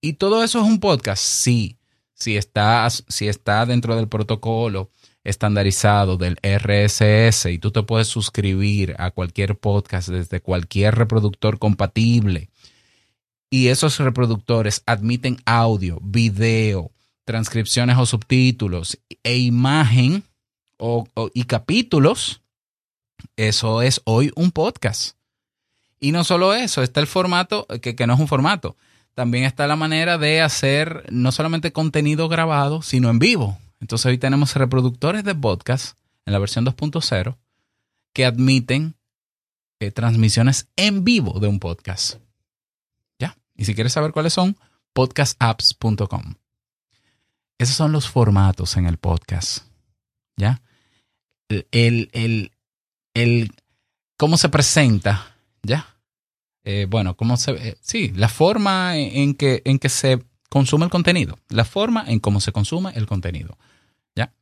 ¿Y 0.00 0.12
todo 0.12 0.44
eso 0.44 0.60
es 0.60 0.64
un 0.64 0.78
podcast? 0.78 1.24
Sí, 1.24 1.76
si 2.14 2.38
si 3.08 3.28
está 3.28 3.66
dentro 3.66 3.96
del 3.96 4.06
protocolo 4.06 4.92
estandarizado 5.28 6.16
del 6.16 6.38
RSS 6.42 7.46
y 7.46 7.58
tú 7.58 7.70
te 7.70 7.82
puedes 7.82 8.08
suscribir 8.08 8.94
a 8.98 9.10
cualquier 9.10 9.56
podcast 9.56 10.08
desde 10.08 10.40
cualquier 10.40 10.94
reproductor 10.94 11.58
compatible 11.58 12.50
y 13.50 13.68
esos 13.68 13.98
reproductores 13.98 14.82
admiten 14.86 15.38
audio, 15.46 15.98
video, 16.02 16.90
transcripciones 17.24 17.96
o 17.96 18.06
subtítulos 18.06 18.98
e 19.22 19.38
imagen 19.38 20.22
y 21.34 21.44
capítulos, 21.44 22.42
eso 23.36 23.82
es 23.82 24.00
hoy 24.04 24.30
un 24.36 24.50
podcast. 24.50 25.16
Y 26.00 26.12
no 26.12 26.24
solo 26.24 26.54
eso, 26.54 26.82
está 26.82 27.00
el 27.00 27.06
formato, 27.06 27.66
que, 27.82 27.96
que 27.96 28.06
no 28.06 28.14
es 28.14 28.20
un 28.20 28.28
formato, 28.28 28.76
también 29.14 29.44
está 29.44 29.66
la 29.66 29.76
manera 29.76 30.16
de 30.16 30.40
hacer 30.42 31.04
no 31.10 31.32
solamente 31.32 31.72
contenido 31.72 32.28
grabado, 32.28 32.82
sino 32.82 33.10
en 33.10 33.18
vivo. 33.18 33.58
Entonces 33.80 34.06
hoy 34.06 34.18
tenemos 34.18 34.54
reproductores 34.54 35.24
de 35.24 35.34
podcast 35.34 35.98
en 36.26 36.32
la 36.32 36.38
versión 36.38 36.66
2.0 36.66 37.36
que 38.12 38.24
admiten 38.24 38.96
eh, 39.80 39.90
transmisiones 39.90 40.68
en 40.76 41.04
vivo 41.04 41.38
de 41.38 41.46
un 41.46 41.60
podcast. 41.60 42.16
¿Ya? 43.18 43.36
Y 43.54 43.64
si 43.64 43.74
quieres 43.74 43.92
saber 43.92 44.12
cuáles 44.12 44.32
son, 44.32 44.56
podcastapps.com. 44.92 46.34
Esos 47.58 47.76
son 47.76 47.92
los 47.92 48.08
formatos 48.08 48.76
en 48.76 48.86
el 48.86 48.98
podcast. 48.98 49.64
¿Ya? 50.36 50.62
El, 51.48 52.10
el, 52.12 52.52
el, 53.14 53.52
cómo 54.16 54.36
se 54.36 54.48
presenta, 54.48 55.36
¿ya? 55.62 55.96
Eh, 56.64 56.86
bueno, 56.88 57.16
cómo 57.16 57.36
se, 57.36 57.52
eh, 57.52 57.78
sí, 57.80 58.12
la 58.14 58.28
forma 58.28 58.96
en 58.96 59.34
que, 59.34 59.62
en 59.64 59.78
que 59.78 59.88
se 59.88 60.18
consume 60.48 60.84
el 60.84 60.90
contenido, 60.90 61.38
la 61.48 61.64
forma 61.64 62.04
en 62.06 62.20
cómo 62.20 62.40
se 62.40 62.52
consume 62.52 62.92
el 62.94 63.06
contenido, 63.06 63.58
¿ya? 64.14 64.32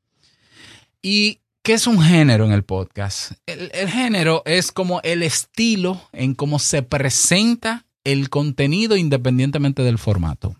Y 1.02 1.40
¿Qué 1.66 1.72
es 1.72 1.88
un 1.88 2.00
género 2.00 2.44
en 2.44 2.52
el 2.52 2.62
podcast? 2.62 3.32
El, 3.44 3.88
género 3.88 4.44
es 4.44 4.70
como 4.70 5.00
el 5.02 5.24
estilo 5.24 6.00
en 6.12 6.36
cómo 6.36 6.60
se 6.60 6.84
presenta 6.84 7.86
el 8.04 8.30
contenido 8.30 8.96
independientemente 8.96 9.82
del 9.82 9.98
formato, 9.98 10.54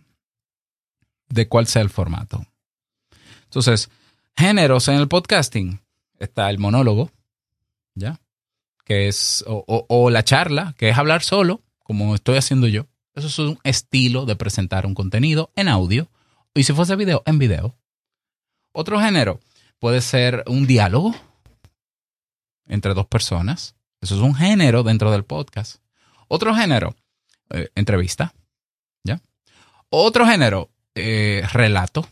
de 1.29 1.47
cuál 1.47 1.69
sea 1.69 1.83
el 1.83 1.91
formato. 1.91 2.45
Entonces, 3.45 3.89
géneros 4.37 4.89
en 4.89 4.97
el 4.97 5.07
podcasting 5.07 5.81
está 6.19 6.51
el 6.51 6.59
monólogo, 6.59 7.13
¿ya? 7.95 8.21
Que 8.85 9.07
es, 9.07 9.45
o, 9.47 9.87
o 9.89 10.11
la 10.11 10.25
charla, 10.25 10.75
que 10.77 10.89
es 10.89 10.99
hablar 10.99 11.23
solo, 11.23 11.63
como 11.85 12.17
estoy 12.17 12.37
haciendo 12.37 12.67
yo. 12.67 12.89
Eso 13.17 13.29
es 13.29 13.39
un 13.39 13.59
estilo 13.65 14.27
de 14.27 14.37
presentar 14.37 14.85
un 14.85 14.95
contenido 14.95 15.51
en 15.57 15.69
audio, 15.69 16.11
y 16.55 16.65
si 16.65 16.75
fuese 16.75 16.97
video, 16.97 17.23
en 17.25 17.39
video. 17.39 17.75
Otro 18.73 19.01
género 19.01 19.41
puede 19.79 20.03
ser 20.03 20.45
un 20.47 20.67
diálogo 20.67 21.15
entre 22.67 22.93
dos 22.93 23.07
personas. 23.07 23.75
Eso 24.03 24.17
es 24.17 24.21
un 24.21 24.35
género 24.35 24.83
dentro 24.83 25.11
del 25.11 25.25
podcast. 25.25 25.77
Otro 26.29 26.55
género, 26.55 26.95
eh, 27.51 27.71
entrevista. 27.75 28.35
¿Ya? 29.03 29.23
Otro 29.89 30.27
género, 30.27 30.71
eh, 30.95 31.43
relato. 31.53 32.07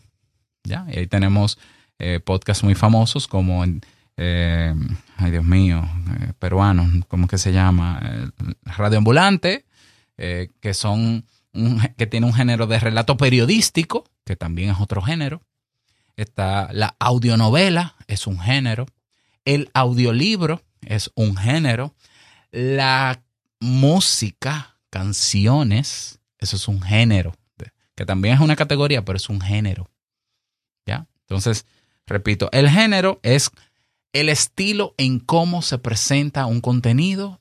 ¿Ya? 0.63 0.87
Y 0.89 1.01
ahí 1.01 1.07
tenemos 1.07 1.59
eh, 1.99 2.19
podcasts 2.19 2.65
muy 2.65 2.75
famosos 2.75 3.29
como, 3.29 3.63
ay 3.63 5.31
Dios 5.31 5.45
mío, 5.45 5.87
peruanos, 6.39 7.05
¿cómo 7.09 7.29
que 7.29 7.37
se 7.37 7.53
llama? 7.53 8.01
Radio 8.65 8.99
Ambulante, 8.99 9.67
que 10.17 10.75
son 10.75 11.27
que 11.97 12.07
tiene 12.07 12.27
un 12.27 12.35
género 12.35 12.67
de 12.67 12.81
relato 12.81 13.17
periodístico, 13.17 14.05
que 14.25 14.37
también 14.37 14.71
es 14.71 14.81
otro 14.81 15.03
género. 15.03 15.43
Está 16.17 16.69
la 16.73 16.97
audionovela, 16.99 17.97
es 18.07 18.27
un 18.27 18.39
género. 18.39 18.87
El 19.45 19.71
audiolibro 19.75 20.63
es 20.83 21.11
un 21.15 21.37
género. 21.37 21.95
La 22.51 23.23
música, 23.61 24.77
canciones, 24.91 26.21
eso 26.39 26.57
es 26.57 26.69
un 26.69 26.83
género. 26.83 27.35
Que 27.97 28.05
también 28.05 28.35
es 28.35 28.41
una 28.41 28.57
categoría, 28.57 29.05
pero 29.05 29.17
es 29.17 29.29
un 29.29 29.41
género. 29.41 29.89
¿Ya? 30.87 31.07
Entonces, 31.21 31.67
repito, 32.07 32.49
el 32.53 32.69
género 32.69 33.21
es 33.23 33.51
el 34.13 34.29
estilo 34.29 34.95
en 34.99 35.21
cómo 35.21 35.63
se 35.63 35.79
presenta 35.79 36.47
un 36.47 36.61
contenido, 36.61 37.41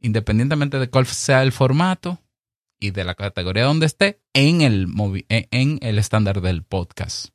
independientemente 0.00 0.78
de 0.78 0.90
cuál 0.90 1.06
sea 1.06 1.42
el 1.42 1.52
formato 1.52 2.18
y 2.78 2.90
de 2.90 3.04
la 3.04 3.14
categoría 3.14 3.64
donde 3.64 3.86
esté, 3.86 4.20
en 4.32 4.62
el, 4.62 4.88
en 5.28 5.78
el 5.82 5.98
estándar 5.98 6.40
del 6.40 6.62
podcast. 6.62 7.28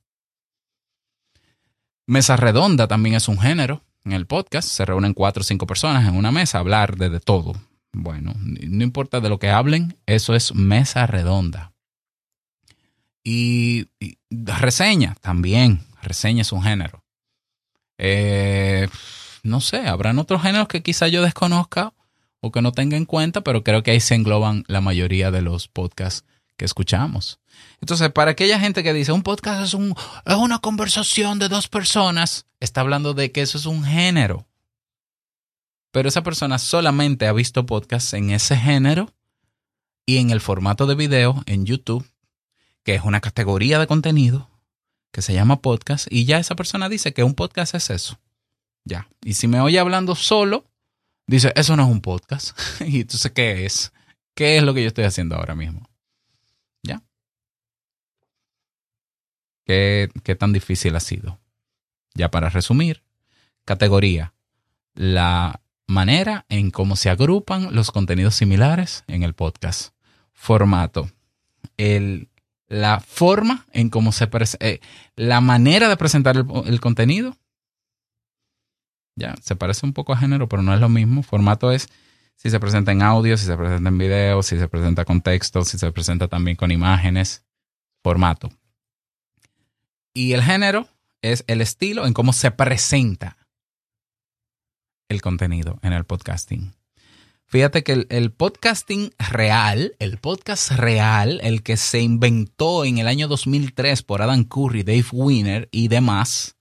Mesa 2.07 2.35
redonda 2.35 2.87
también 2.87 3.15
es 3.15 3.27
un 3.27 3.39
género 3.39 3.83
en 4.03 4.13
el 4.13 4.27
podcast. 4.27 4.67
Se 4.67 4.85
reúnen 4.85 5.13
cuatro 5.13 5.41
o 5.41 5.43
cinco 5.43 5.67
personas 5.67 6.07
en 6.07 6.15
una 6.15 6.31
mesa 6.31 6.57
a 6.57 6.61
hablar 6.61 6.97
de, 6.97 7.19
todo. 7.19 7.53
Bueno, 7.93 8.33
no 8.35 8.83
importa 8.83 9.19
de 9.19 9.29
lo 9.29 9.39
que 9.39 9.49
hablen, 9.49 9.97
eso 10.05 10.35
es 10.35 10.53
mesa 10.53 11.07
redonda. 11.07 11.73
Y, 13.23 13.87
reseña 14.29 15.15
también. 15.21 15.81
Reseña 16.01 16.43
es 16.43 16.51
un 16.51 16.61
género. 16.61 17.03
Eh, 17.97 18.87
no 19.41 19.61
sé, 19.61 19.87
habrán 19.87 20.19
otros 20.19 20.43
géneros 20.43 20.67
que 20.67 20.83
quizá 20.83 21.07
yo 21.07 21.23
desconozca 21.23 21.93
que 22.51 22.61
no 22.61 22.71
tenga 22.71 22.97
en 22.97 23.05
cuenta, 23.05 23.41
pero 23.41 23.63
creo 23.63 23.83
que 23.83 23.91
ahí 23.91 23.99
se 23.99 24.15
engloban 24.15 24.63
la 24.67 24.81
mayoría 24.81 25.31
de 25.31 25.41
los 25.41 25.67
podcasts 25.67 26.25
que 26.57 26.65
escuchamos. 26.65 27.39
Entonces, 27.81 28.09
para 28.11 28.31
aquella 28.31 28.59
gente 28.59 28.83
que 28.83 28.93
dice 28.93 29.11
un 29.11 29.23
podcast 29.23 29.61
es, 29.63 29.73
un, 29.73 29.95
es 30.25 30.35
una 30.35 30.59
conversación 30.59 31.39
de 31.39 31.49
dos 31.49 31.67
personas, 31.67 32.45
está 32.59 32.81
hablando 32.81 33.13
de 33.13 33.31
que 33.31 33.41
eso 33.41 33.57
es 33.57 33.65
un 33.65 33.83
género. 33.83 34.47
Pero 35.91 36.09
esa 36.09 36.23
persona 36.23 36.57
solamente 36.57 37.27
ha 37.27 37.33
visto 37.33 37.65
podcasts 37.65 38.13
en 38.13 38.29
ese 38.29 38.57
género 38.57 39.13
y 40.05 40.17
en 40.17 40.29
el 40.29 40.41
formato 40.41 40.87
de 40.87 40.95
video 40.95 41.41
en 41.45 41.65
YouTube, 41.65 42.05
que 42.83 42.95
es 42.95 43.03
una 43.03 43.21
categoría 43.21 43.79
de 43.79 43.87
contenido 43.87 44.49
que 45.11 45.21
se 45.21 45.33
llama 45.33 45.61
podcast, 45.61 46.07
y 46.11 46.25
ya 46.25 46.39
esa 46.39 46.55
persona 46.55 46.89
dice 46.89 47.13
que 47.13 47.23
un 47.23 47.35
podcast 47.35 47.75
es 47.75 47.89
eso. 47.89 48.19
Ya. 48.83 49.07
Y 49.23 49.35
si 49.35 49.47
me 49.47 49.61
oye 49.61 49.79
hablando 49.79 50.13
solo, 50.13 50.65
dice, 51.27 51.53
eso 51.55 51.75
no 51.75 51.83
es 51.83 51.89
un 51.89 52.01
podcast. 52.01 52.57
y 52.81 53.01
entonces, 53.01 53.31
¿qué 53.31 53.65
es? 53.65 53.93
¿Qué 54.33 54.57
es 54.57 54.63
lo 54.63 54.73
que 54.73 54.81
yo 54.81 54.87
estoy 54.87 55.05
haciendo 55.05 55.35
ahora 55.35 55.55
mismo? 55.55 55.89
¿Qué, 59.65 60.35
tan 60.37 60.53
difícil 60.53 60.95
ha 60.95 60.99
sido? 60.99 61.39
Ya 62.13 62.29
para 62.29 62.49
resumir, 62.49 63.03
categoría, 63.65 64.33
la 64.93 65.61
manera 65.87 66.45
en 66.49 66.71
cómo 66.71 66.95
se 66.95 67.09
agrupan 67.09 67.75
los 67.75 67.91
contenidos 67.91 68.35
similares 68.35 69.03
en 69.07 69.23
el 69.23 69.33
podcast. 69.33 69.93
Formato, 70.33 71.09
el, 71.77 72.29
la 72.67 72.99
forma 72.99 73.65
en 73.71 73.89
cómo 73.89 74.11
se 74.11 74.29
eh, 74.59 74.79
la 75.15 75.41
manera 75.41 75.89
de 75.89 75.97
presentar 75.97 76.37
el, 76.37 76.79
contenido. 76.79 77.35
Ya, 79.15 79.35
se 79.41 79.55
parece 79.55 79.85
un 79.85 79.93
poco 79.93 80.13
a 80.13 80.17
género, 80.17 80.49
pero 80.49 80.61
no 80.61 80.73
es 80.73 80.79
lo 80.79 80.89
mismo. 80.89 81.23
Formato 81.23 81.71
es 81.71 81.87
si 82.35 82.49
se 82.49 82.59
presenta 82.59 82.91
en 82.91 83.01
audio, 83.01 83.37
si 83.37 83.45
se 83.45 83.55
presenta 83.55 83.89
en 83.89 83.97
video, 83.97 84.43
si 84.43 84.57
se 84.57 84.67
presenta 84.67 85.05
con 85.05 85.21
texto, 85.21 85.63
si 85.63 85.77
se 85.77 85.91
presenta 85.91 86.27
también 86.27 86.57
con 86.57 86.71
imágenes. 86.71 87.43
Formato. 88.03 88.51
Y 90.13 90.33
el 90.33 90.43
género 90.43 90.87
es 91.21 91.43
el 91.47 91.61
estilo 91.61 92.05
en 92.05 92.13
cómo 92.13 92.33
se 92.33 92.51
presenta 92.51 93.37
el 95.09 95.21
contenido 95.21 95.79
en 95.81 95.93
el 95.93 96.05
podcasting. 96.05 96.73
Fíjate 97.47 97.83
que 97.83 98.07
el, 98.09 98.31
podcasting 98.31 99.11
real, 99.17 99.95
el 99.99 100.17
podcast 100.17 100.71
real, 100.71 101.39
el 101.43 101.61
que 101.61 101.77
se 101.77 102.01
inventó 102.01 102.85
en 102.85 102.97
el 102.97 103.07
año 103.07 103.27
2003 103.27 104.01
por 104.01 104.21
Adam 104.21 104.43
Curry, 104.43 104.83
Dave 104.83 105.05
Winner 105.11 105.69
y 105.71 105.87
demás, 105.87 106.54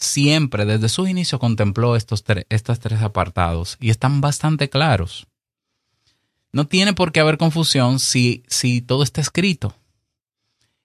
siempre 0.00 0.64
desde 0.64 0.88
sus 0.88 1.08
inicios 1.08 1.40
contempló 1.40 1.94
estos, 1.94 2.24
estos 2.48 2.80
tres 2.80 3.02
apartados 3.02 3.76
y 3.80 3.90
están 3.90 4.20
bastante 4.20 4.68
claros. 4.68 5.26
No 6.52 6.66
tiene 6.66 6.94
por 6.94 7.12
qué 7.12 7.20
haber 7.20 7.38
confusión 7.38 8.00
si, 8.00 8.42
si 8.48 8.80
todo 8.80 9.04
está 9.04 9.20
escrito. 9.20 9.74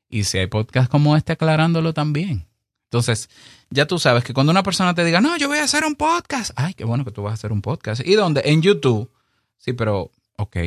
Y 0.09 0.25
si 0.25 0.37
hay 0.37 0.47
podcast 0.47 0.91
como 0.91 1.15
este 1.17 1.33
aclarándolo 1.33 1.93
también. 1.93 2.45
Entonces, 2.83 3.29
ya 3.71 3.87
tú 3.87 3.97
sabes 3.97 4.23
que 4.23 4.33
cuando 4.33 4.51
una 4.51 4.61
persona 4.61 4.93
te 4.93 5.03
diga, 5.03 5.21
no, 5.21 5.35
yo 5.37 5.47
voy 5.47 5.57
a 5.57 5.63
hacer 5.63 5.83
un 5.83 5.95
podcast. 5.95 6.51
Ay, 6.55 6.75
qué 6.75 6.85
bueno 6.85 7.03
que 7.03 7.11
tú 7.11 7.23
vas 7.23 7.31
a 7.31 7.33
hacer 7.33 7.51
un 7.51 7.61
podcast. 7.61 8.05
¿Y 8.05 8.13
dónde? 8.13 8.43
En 8.45 8.61
YouTube. 8.61 9.11
Sí, 9.57 9.73
pero, 9.73 10.11
ok, 10.37 10.57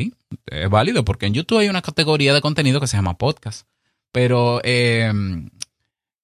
es 0.47 0.69
válido 0.69 1.05
porque 1.05 1.26
en 1.26 1.35
YouTube 1.35 1.59
hay 1.59 1.69
una 1.69 1.83
categoría 1.83 2.35
de 2.35 2.40
contenido 2.40 2.81
que 2.81 2.88
se 2.88 2.97
llama 2.97 3.17
podcast. 3.17 3.69
Pero, 4.11 4.61
eh, 4.64 5.12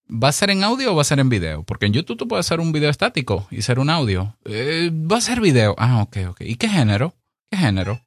¿va 0.08 0.28
a 0.28 0.32
ser 0.32 0.50
en 0.50 0.64
audio 0.64 0.92
o 0.92 0.96
va 0.96 1.02
a 1.02 1.04
ser 1.04 1.20
en 1.20 1.28
video? 1.28 1.62
Porque 1.64 1.86
en 1.86 1.92
YouTube 1.92 2.18
tú 2.18 2.28
puedes 2.28 2.46
hacer 2.46 2.60
un 2.60 2.72
video 2.72 2.90
estático 2.90 3.46
y 3.50 3.62
ser 3.62 3.78
un 3.78 3.90
audio. 3.90 4.36
Eh, 4.44 4.90
va 4.92 5.18
a 5.18 5.20
ser 5.20 5.40
video. 5.40 5.74
Ah, 5.78 6.02
ok, 6.02 6.18
ok. 6.30 6.40
¿Y 6.42 6.56
qué 6.56 6.68
género? 6.68 7.14
¿Qué 7.50 7.56
género? 7.56 8.00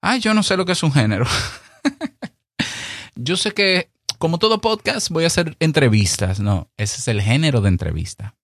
Ay, 0.00 0.20
yo 0.20 0.34
no 0.34 0.42
sé 0.42 0.56
lo 0.56 0.64
que 0.64 0.72
es 0.72 0.82
un 0.82 0.92
género. 0.92 1.26
yo 3.14 3.36
sé 3.36 3.52
que 3.52 3.90
como 4.18 4.38
todo 4.38 4.60
podcast, 4.60 5.08
voy 5.08 5.24
a 5.24 5.28
hacer 5.28 5.56
entrevistas. 5.60 6.40
No, 6.40 6.68
ese 6.76 6.98
es 6.98 7.08
el 7.08 7.22
género 7.22 7.62
de 7.62 7.68
entrevista. 7.68 8.36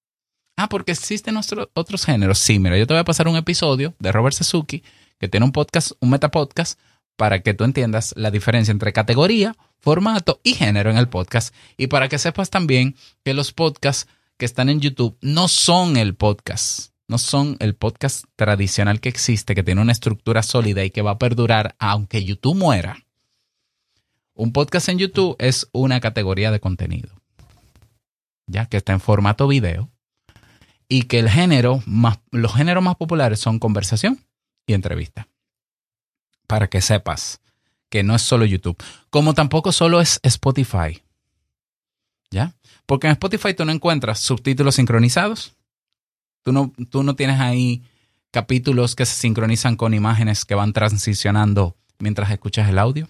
Ah, 0.57 0.71
porque 0.71 0.93
existen 0.93 1.37
otros 1.37 2.05
géneros. 2.07 2.39
Sí, 2.39 2.59
mira, 2.59 2.79
yo 2.79 2.87
te 2.87 2.95
voy 2.95 3.01
a 3.03 3.05
pasar 3.05 3.29
un 3.29 3.37
episodio 3.37 3.95
de 3.99 4.11
Robert 4.11 4.35
Suzuki, 4.35 4.83
que 5.19 5.29
tiene 5.29 5.45
un 5.45 5.53
podcast, 5.53 5.93
un 6.01 6.09
metapodcast, 6.09 6.81
para 7.17 7.41
que 7.41 7.55
tú 7.55 7.65
entiendas 7.65 8.15
la 8.17 8.31
diferencia 8.31 8.73
entre 8.73 8.93
categoría, 8.93 9.57
formato 9.79 10.41
y 10.43 10.55
género 10.55 10.91
en 10.91 10.99
el 10.99 11.09
podcast. 11.09 11.55
Y 11.77 11.89
para 11.89 12.09
que 12.09 12.19
sepas 12.19 12.51
también 12.51 12.95
que 13.25 13.35
los 13.35 13.53
podcasts 13.53 14.09
que 14.37 14.45
están 14.45 14.69
en 14.69 14.81
YouTube 14.81 15.17
no 15.21 15.49
son 15.49 15.97
el 15.97 16.15
podcast. 16.15 16.93
No 17.09 17.19
son 17.19 17.57
el 17.61 17.75
podcast 17.75 18.25
tradicional 18.35 19.01
que 19.01 19.09
existe, 19.09 19.55
que 19.55 19.63
tiene 19.63 19.81
una 19.81 19.93
estructura 19.93 20.43
sólida 20.43 20.85
y 20.85 20.91
que 20.91 21.03
va 21.03 21.13
a 21.13 21.19
perdurar 21.19 21.77
aunque 21.79 22.25
YouTube 22.25 22.57
muera. 22.57 22.99
Un 24.35 24.53
podcast 24.53 24.89
en 24.89 24.99
YouTube 24.99 25.37
es 25.39 25.69
una 25.73 26.01
categoría 26.01 26.51
de 26.51 26.61
contenido, 26.61 27.09
ya 28.47 28.67
que 28.67 28.77
está 28.77 28.93
en 28.93 29.01
formato 29.01 29.49
video 29.49 29.91
y 30.89 31.05
que 31.05 31.21
el 31.21 31.31
género 31.31 31.83
más, 31.87 32.19
los 32.33 32.55
géneros 32.55 32.83
más 32.83 32.97
populares 32.97 33.41
son 33.41 33.59
conversación 33.59 34.21
y 34.67 34.75
entrevista. 34.75 35.29
Para 36.47 36.69
que 36.69 36.81
sepas 36.81 37.41
que 37.89 38.03
no 38.03 38.15
es 38.15 38.23
solo 38.23 38.45
YouTube, 38.45 38.77
como 39.11 39.35
tampoco 39.35 39.73
solo 39.73 40.01
es 40.01 40.21
Spotify. 40.23 41.03
¿Ya? 42.31 42.55
Porque 42.87 43.07
en 43.07 43.13
Spotify 43.13 43.55
tú 43.55 43.65
no 43.65 43.73
encuentras 43.73 44.19
subtítulos 44.21 44.75
sincronizados. 44.77 45.55
Tú 46.43 46.53
no, 46.53 46.73
tú 46.91 47.03
no 47.03 47.17
tienes 47.17 47.41
ahí 47.41 47.83
capítulos 48.31 48.95
que 48.95 49.07
se 49.07 49.15
sincronizan 49.15 49.77
con 49.77 49.95
imágenes 49.95 50.45
que 50.45 50.55
van 50.55 50.73
transicionando 50.73 51.77
mientras 51.99 52.31
escuchas 52.31 52.69
el 52.69 52.79
audio. 52.79 53.09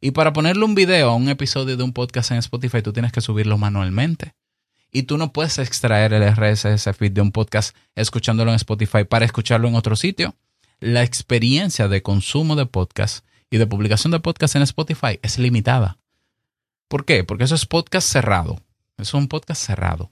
Y 0.00 0.10
para 0.10 0.32
ponerle 0.32 0.64
un 0.64 0.74
video 0.74 1.10
a 1.10 1.14
un 1.14 1.28
episodio 1.28 1.76
de 1.76 1.84
un 1.84 1.92
podcast 1.92 2.32
en 2.32 2.38
Spotify, 2.38 2.82
tú 2.82 2.92
tienes 2.92 3.12
que 3.12 3.20
subirlo 3.20 3.56
manualmente. 3.56 4.34
Y 4.90 5.04
tú 5.04 5.16
no 5.16 5.32
puedes 5.32 5.58
extraer 5.58 6.12
el 6.12 6.22
RSS 6.22 6.94
feed 6.96 7.12
de 7.12 7.20
un 7.22 7.32
podcast 7.32 7.74
escuchándolo 7.94 8.50
en 8.50 8.56
Spotify 8.56 9.04
para 9.04 9.24
escucharlo 9.24 9.68
en 9.68 9.74
otro 9.74 9.96
sitio. 9.96 10.34
La 10.82 11.04
experiencia 11.04 11.86
de 11.86 12.02
consumo 12.02 12.56
de 12.56 12.66
podcast 12.66 13.24
y 13.50 13.58
de 13.58 13.68
publicación 13.68 14.10
de 14.10 14.18
podcast 14.18 14.56
en 14.56 14.62
Spotify 14.62 15.20
es 15.22 15.38
limitada. 15.38 16.00
¿Por 16.88 17.04
qué? 17.04 17.22
Porque 17.22 17.44
eso 17.44 17.54
es 17.54 17.66
podcast 17.66 18.08
cerrado. 18.08 18.60
Es 18.98 19.14
un 19.14 19.28
podcast 19.28 19.64
cerrado. 19.64 20.10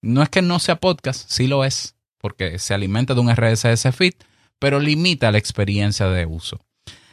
No 0.00 0.22
es 0.22 0.28
que 0.28 0.42
no 0.42 0.60
sea 0.60 0.76
podcast, 0.76 1.28
sí 1.28 1.48
lo 1.48 1.64
es, 1.64 1.96
porque 2.18 2.60
se 2.60 2.72
alimenta 2.72 3.14
de 3.14 3.20
un 3.20 3.34
RSS 3.34 3.92
feed, 3.92 4.14
pero 4.60 4.78
limita 4.78 5.32
la 5.32 5.38
experiencia 5.38 6.06
de 6.06 6.24
uso 6.24 6.64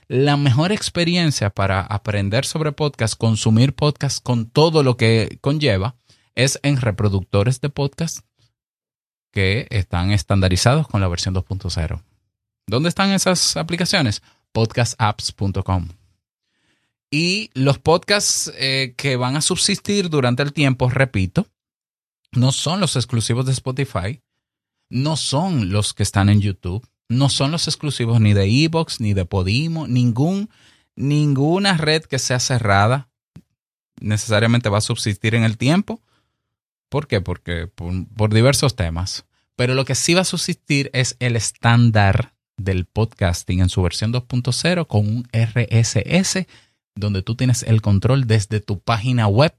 la 0.08 0.38
mejor 0.38 0.72
experiencia 0.72 1.50
para 1.50 1.82
aprender 1.82 2.46
sobre 2.46 2.72
podcast, 2.74 3.18
consumir 3.18 3.74
podcast 3.74 4.24
con 4.24 4.48
todo 4.48 4.84
lo 4.84 4.98
que 4.98 5.40
conlleva, 5.42 5.96
es 6.36 6.60
en 6.62 6.80
reproductores 6.80 7.60
de 7.60 7.70
podcast 7.70 8.20
que 9.32 9.66
están 9.72 10.12
estandarizados 10.12 10.88
con 10.88 11.02
la 11.02 11.08
versión 11.08 11.34
2.0. 11.34 12.04
¿Dónde 12.68 12.90
están 12.90 13.12
esas 13.12 13.58
aplicaciones? 13.58 14.22
podcastapps.com. 14.52 15.90
Y 17.12 17.50
los 17.54 17.80
podcasts 17.80 18.52
eh, 18.58 18.94
que 18.98 19.16
van 19.16 19.36
a 19.36 19.42
subsistir 19.42 20.10
durante 20.10 20.44
el 20.44 20.54
tiempo, 20.54 20.90
repito, 20.90 21.48
no 22.32 22.52
son 22.52 22.80
los 22.80 22.96
exclusivos 22.96 23.46
de 23.46 23.52
Spotify, 23.52 24.22
no 24.90 25.16
son 25.16 25.72
los 25.72 25.94
que 25.94 26.04
están 26.04 26.30
en 26.30 26.42
YouTube, 26.42 26.88
no 27.08 27.30
son 27.30 27.52
los 27.52 27.68
exclusivos 27.68 28.20
ni 28.20 28.34
de 28.34 28.46
Evox, 28.46 29.00
ni 29.00 29.14
de 29.14 29.26
Podimo, 29.26 29.88
ninguna 29.88 31.78
red 31.78 32.04
que 32.04 32.20
sea 32.20 32.40
cerrada 32.40 33.10
necesariamente 34.00 34.70
va 34.70 34.80
a 34.80 34.82
subsistir 34.82 35.36
en 35.36 35.44
el 35.44 35.58
tiempo. 35.58 36.02
¿Por 36.90 37.08
qué? 37.08 37.22
Porque 37.22 37.68
por, 37.68 38.34
diversos 38.34 38.76
temas. 38.76 39.26
Pero 39.56 39.74
lo 39.74 39.86
que 39.86 39.96
sí 39.96 40.14
va 40.14 40.22
a 40.22 40.26
subsistir 40.26 40.90
es 40.94 41.16
el 41.20 41.36
estándar 41.36 42.35
del 42.58 42.86
podcasting 42.86 43.62
en 43.62 43.70
su 43.70 43.82
versión 43.82 44.14
2.0 44.14 44.88
con 44.88 45.08
un 45.08 45.28
RSS 45.34 46.46
donde 46.96 47.22
tú 47.22 47.36
tienes 47.36 47.64
el 47.64 47.82
control 47.82 48.26
desde 48.26 48.62
tu 48.62 48.80
página 48.80 49.28
web 49.28 49.54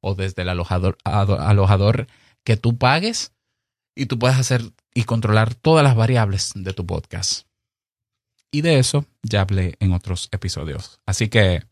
o 0.00 0.14
desde 0.14 0.42
el 0.42 0.48
alojador, 0.48 2.06
que 2.44 2.56
tú 2.56 2.78
pagues 2.78 3.32
y 3.94 4.06
tú 4.06 4.18
puedes 4.18 4.38
hacer 4.38 4.62
y 4.94 5.04
controlar 5.04 5.54
todas 5.54 5.84
las 5.84 5.94
variables 5.94 6.52
de 6.54 6.72
tu 6.72 6.86
podcast. 6.86 7.46
Y 8.50 8.62
de 8.62 8.78
eso 8.78 9.04
ya 9.22 9.42
hablé 9.42 9.76
en 9.78 9.92
otros 9.92 10.28
episodios. 10.32 11.00
Así 11.06 11.28
que 11.28 11.62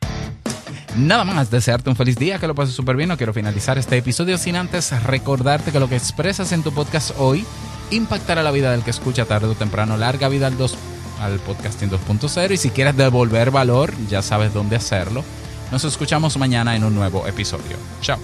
nada 0.96 1.24
más, 1.24 1.50
desearte 1.50 1.90
un 1.90 1.96
feliz 1.96 2.16
día, 2.16 2.38
que 2.38 2.46
lo 2.46 2.54
pases 2.54 2.74
súper 2.74 2.96
bien. 2.96 3.08
No 3.08 3.16
quiero 3.16 3.32
finalizar 3.32 3.78
este 3.78 3.96
episodio 3.96 4.38
sin 4.38 4.56
antes 4.56 4.92
recordarte 5.04 5.72
que 5.72 5.80
lo 5.80 5.88
que 5.88 5.96
expresas 5.96 6.52
en 6.52 6.62
tu 6.62 6.72
podcast 6.72 7.12
hoy 7.18 7.44
impactará 7.90 8.42
la 8.42 8.50
vida 8.50 8.70
del 8.72 8.82
que 8.82 8.90
escucha 8.90 9.24
tarde 9.24 9.48
o 9.48 9.54
temprano. 9.54 9.96
Larga 9.96 10.28
vida 10.28 10.46
al, 10.46 10.56
2, 10.56 10.76
al 11.20 11.38
podcasting 11.40 11.90
2.0 11.90 12.52
y 12.52 12.56
si 12.56 12.70
quieres 12.70 12.96
devolver 12.96 13.50
valor, 13.50 13.92
ya 14.08 14.22
sabes 14.22 14.52
dónde 14.52 14.76
hacerlo. 14.76 15.24
Nos 15.70 15.84
escuchamos 15.84 16.36
mañana 16.38 16.76
en 16.76 16.84
un 16.84 16.94
nuevo 16.94 17.26
episodio. 17.26 17.76
Chao. 18.00 18.18